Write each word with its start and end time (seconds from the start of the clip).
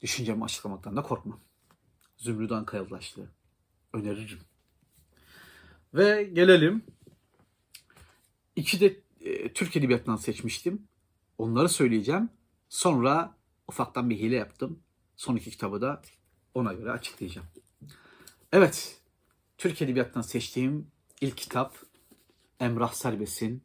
düşüncemi 0.00 0.44
açıklamaktan 0.44 0.96
da 0.96 1.02
korkmam. 1.02 1.40
Zümrüt 2.16 2.66
Kayalaşlı. 2.66 3.28
Öneririm. 3.92 4.40
Ve 5.94 6.22
gelelim. 6.22 6.84
İki 8.56 8.80
de 8.80 9.00
e, 9.20 9.52
Türk 9.52 9.76
Edebiyatı'ndan 9.76 10.16
seçmiştim. 10.16 10.88
Onları 11.38 11.68
söyleyeceğim. 11.68 12.28
Sonra 12.68 13.36
ufaktan 13.68 14.10
bir 14.10 14.18
hile 14.18 14.36
yaptım. 14.36 14.82
Son 15.16 15.36
iki 15.36 15.50
kitabı 15.50 15.80
da 15.80 16.02
ona 16.54 16.72
göre 16.72 16.92
açıklayacağım. 16.92 17.46
Evet. 18.52 19.00
Türk 19.58 19.82
Edebiyatı'ndan 19.82 20.22
seçtiğim 20.22 20.90
ilk 21.20 21.36
kitap 21.36 21.76
Emrah 22.60 22.92
Serbest'in 22.92 23.62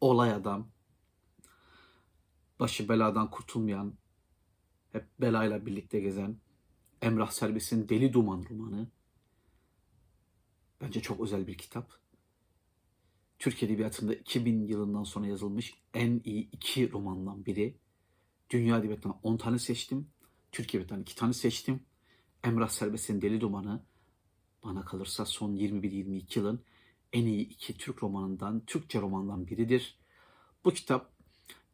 Olay 0.00 0.32
Adam. 0.32 0.68
Başı 2.60 2.88
beladan 2.88 3.30
kurtulmayan, 3.30 3.94
hep 4.92 5.20
belayla 5.20 5.66
birlikte 5.66 6.00
gezen 6.00 6.36
Emrah 7.02 7.30
Serbest'in 7.30 7.88
Deli 7.88 8.12
Duman 8.12 8.44
romanı. 8.50 8.88
Bence 10.80 11.00
çok 11.00 11.20
özel 11.20 11.46
bir 11.46 11.58
kitap. 11.58 11.92
Türk 13.38 13.62
Edebiyatı'nda 13.62 14.14
2000 14.14 14.66
yılından 14.66 15.04
sonra 15.04 15.26
yazılmış 15.26 15.74
en 15.94 16.20
iyi 16.24 16.50
iki 16.50 16.92
romandan 16.92 17.46
biri. 17.46 17.76
Dünya 18.50 18.78
Edebiyatı'ndan 18.78 19.20
10 19.22 19.36
tane 19.36 19.58
seçtim. 19.58 20.08
Türk 20.52 20.74
Edebiyatı'ndan 20.74 21.02
2 21.02 21.16
tane 21.16 21.32
seçtim. 21.32 21.80
Emrah 22.44 22.68
Serbest'in 22.68 23.22
Deli 23.22 23.40
Dumanı 23.40 23.82
bana 24.64 24.84
kalırsa 24.84 25.26
son 25.26 25.56
21-22 25.56 26.38
yılın 26.38 26.64
en 27.12 27.26
iyi 27.26 27.48
iki 27.48 27.76
Türk 27.76 28.02
romanından, 28.02 28.60
Türkçe 28.66 29.00
romandan 29.00 29.46
biridir. 29.46 29.98
Bu 30.64 30.70
kitap 30.70 31.10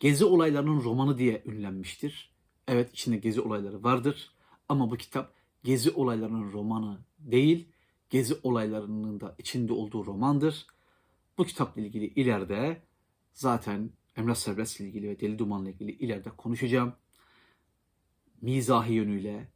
Gezi 0.00 0.24
olaylarının 0.24 0.84
romanı 0.84 1.18
diye 1.18 1.42
ünlenmiştir. 1.46 2.35
Evet 2.68 2.92
içinde 2.92 3.16
gezi 3.16 3.40
olayları 3.40 3.84
vardır 3.84 4.30
ama 4.68 4.90
bu 4.90 4.96
kitap 4.96 5.32
gezi 5.64 5.90
olaylarının 5.90 6.52
romanı 6.52 6.98
değil, 7.18 7.68
gezi 8.10 8.34
olaylarının 8.42 9.20
da 9.20 9.34
içinde 9.38 9.72
olduğu 9.72 10.06
romandır. 10.06 10.66
Bu 11.38 11.44
kitapla 11.44 11.82
ilgili 11.82 12.06
ileride 12.06 12.82
zaten 13.32 13.90
Emrah 14.16 14.34
Serbest 14.34 14.80
ile 14.80 14.88
ilgili 14.88 15.08
ve 15.08 15.20
Deli 15.20 15.38
Duman'la 15.38 15.70
ilgili 15.70 15.92
ileride 15.92 16.30
konuşacağım. 16.30 16.92
Mizahi 18.42 18.92
yönüyle, 18.92 19.48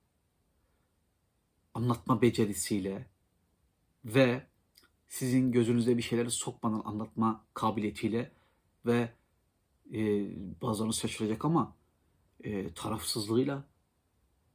anlatma 1.75 2.23
becerisiyle 2.23 3.07
ve 4.05 4.47
sizin 5.09 5.53
gözünüze 5.53 5.97
bir 5.97 6.03
şeyleri 6.03 6.31
sokmadan 6.31 6.83
anlatma 6.85 7.45
kabiliyetiyle 7.55 8.33
ve 8.87 9.13
e, 9.93 10.01
bazılarınız 10.63 10.99
şaşıracak 10.99 11.45
ama 11.45 11.77
e, 12.45 12.75
tarafsızlığıyla 12.75 13.65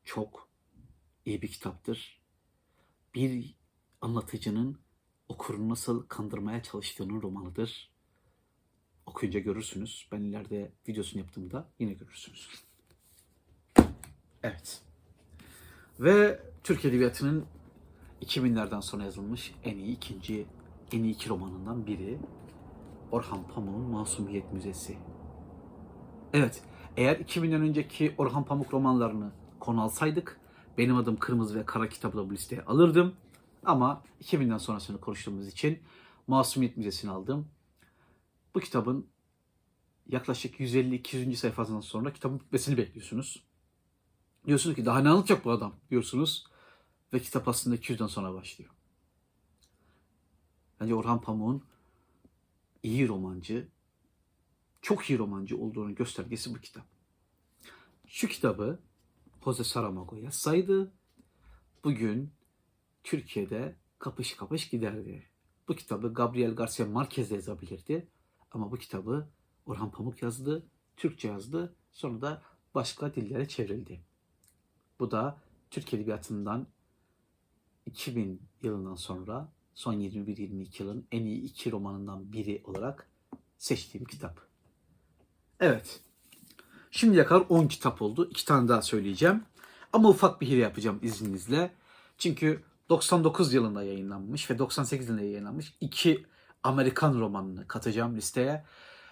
çok 0.04 0.50
iyi 1.26 1.42
bir 1.42 1.48
kitaptır. 1.48 2.22
Bir 3.16 3.56
anlatıcının 4.02 4.80
okurunu 5.30 5.70
nasıl 5.70 6.08
kandırmaya 6.08 6.64
çalıştığının 6.64 7.22
romanıdır. 7.22 7.92
Okuyunca 9.06 9.40
görürsünüz. 9.40 10.08
Ben 10.12 10.22
ileride 10.22 10.72
videosunu 10.88 11.22
yaptığımda 11.22 11.70
yine 11.80 11.94
görürsünüz. 11.94 12.50
Evet. 14.44 14.82
Ve 16.00 16.40
Türk 16.64 16.86
Edebiyatı'nın 16.86 17.46
2000'lerden 18.22 18.80
sonra 18.80 19.04
yazılmış 19.04 19.54
en 19.64 19.78
iyi 19.78 19.96
ikinci, 19.96 20.46
en 20.92 21.04
iyi 21.04 21.14
iki 21.14 21.30
romanından 21.30 21.88
biri. 21.88 22.20
Orhan 23.12 23.48
Pamuk'un 23.48 23.82
Masumiyet 23.82 24.54
Müzesi. 24.54 24.98
Evet, 26.34 26.64
eğer 26.98 27.16
2000'den 27.16 27.62
önceki 27.62 28.16
Orhan 28.18 28.46
Pamuk 28.46 28.74
romanlarını 28.74 29.32
konu 29.60 29.82
alsaydık, 29.82 30.40
benim 30.78 30.96
adım 30.96 31.16
Kırmızı 31.16 31.60
ve 31.60 31.66
Kara 31.66 31.90
kitabı 31.90 32.18
da 32.18 32.30
bu 32.30 32.34
listeye 32.34 32.62
alırdım. 32.62 33.16
Ama 33.66 34.04
2000'den 34.22 34.58
sonrasını 34.58 35.02
konuştuğumuz 35.02 35.48
için 35.48 35.80
Masumiyet 36.28 36.78
Müzesi'ni 36.78 37.12
aldım. 37.12 37.48
Bu 38.56 38.60
kitabın 38.60 39.08
yaklaşık 40.08 40.60
150-200. 40.60 41.36
sayfasından 41.36 41.82
sonra 41.82 42.14
kitabın 42.14 42.40
bitmesini 42.40 42.78
bekliyorsunuz. 42.78 43.44
Diyorsunuz 44.48 44.76
ki 44.76 44.86
daha 44.86 45.00
ne 45.00 45.10
anlatacak 45.10 45.46
bu 45.46 45.52
adam 45.52 45.76
diyorsunuz. 45.90 46.46
Ve 47.14 47.20
kitap 47.20 47.48
aslında 47.48 47.76
200'den 47.76 48.08
sonra 48.08 48.34
başlıyor. 48.34 48.72
Bence 50.80 50.96
Orhan 50.96 51.22
Pamuk'un 51.22 51.64
iyi 52.84 53.08
romancı, 53.08 53.68
çok 54.86 55.10
iyi 55.10 55.20
romancı 55.20 55.58
olduğunun 55.58 55.96
göstergesi 55.96 56.56
bu 56.56 56.60
kitap. 56.60 56.86
Şu 58.08 58.28
kitabı 58.28 58.80
Jose 59.44 59.64
Saramago 59.64 60.16
yazsaydı 60.16 60.92
bugün 61.84 62.32
Türkiye'de 63.04 63.76
kapış 64.00 64.36
kapış 64.36 64.70
giderdi. 64.70 65.24
Bu 65.68 65.76
kitabı 65.76 66.14
Gabriel 66.14 66.56
Garcia 66.56 66.86
Marquez 66.86 67.30
de 67.30 67.36
yazabilirdi. 67.36 68.08
Ama 68.52 68.72
bu 68.72 68.78
kitabı 68.78 69.28
Orhan 69.66 69.92
Pamuk 69.92 70.22
yazdı, 70.22 70.66
Türkçe 70.98 71.28
yazdı. 71.28 71.76
Sonra 71.92 72.22
da 72.22 72.42
başka 72.76 73.16
dillere 73.16 73.48
çevrildi. 73.48 74.02
Bu 75.00 75.12
da 75.12 75.42
Türk 75.72 75.94
Edebiyatı'ndan 75.94 76.68
2000 77.86 78.42
yılından 78.62 78.96
sonra 78.96 79.52
son 79.76 79.94
21-22 79.94 80.84
yılın 80.84 81.08
en 81.12 81.26
iyi 81.26 81.42
iki 81.42 81.72
romanından 81.72 82.34
biri 82.34 82.62
olarak 82.66 83.10
seçtiğim 83.58 84.06
kitap. 84.06 84.55
Evet. 85.60 86.00
Şimdiye 86.92 87.26
kadar 87.26 87.46
10 87.50 87.68
kitap 87.68 88.02
oldu. 88.02 88.30
2 88.32 88.46
tane 88.46 88.68
daha 88.68 88.82
söyleyeceğim. 88.82 89.44
Ama 89.94 90.10
ufak 90.10 90.42
bir 90.42 90.48
hile 90.48 90.62
yapacağım 90.62 91.00
izninizle. 91.02 91.72
Çünkü 92.18 92.64
99 92.90 93.54
yılında 93.54 93.84
yayınlanmış 93.84 94.52
ve 94.52 94.60
98 94.60 95.10
yılında 95.10 95.24
yayınlanmış 95.24 95.74
iki 95.82 96.26
Amerikan 96.64 97.20
romanını 97.20 97.68
katacağım 97.68 98.16
listeye. 98.16 98.66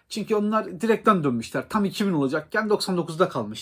Çünkü 0.09 0.35
onlar 0.35 0.81
direkten 0.81 1.23
dönmüşler. 1.23 1.69
Tam 1.69 1.85
2000 1.85 2.13
olacakken 2.13 2.67
99'da 2.67 3.29
kalmışlar. 3.29 3.53